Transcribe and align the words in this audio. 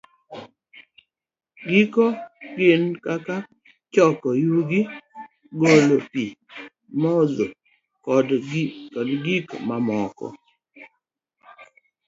Gigo 1.69 2.05
gin 2.57 2.83
kaka 3.05 3.35
choko 3.93 4.29
yugi, 4.45 4.81
golo 5.59 5.97
pi 6.11 6.25
modho, 7.01 7.47
kod 8.05 8.27
gik 9.25 9.47
mamoko. 9.67 10.27